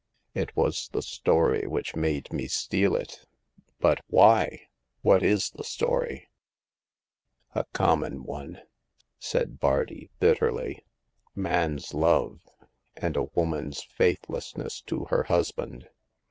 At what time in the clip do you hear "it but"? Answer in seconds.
2.95-4.01